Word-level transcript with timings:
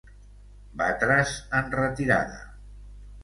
Batre's 0.79 1.35
en 1.59 1.69
retirada. 1.75 2.39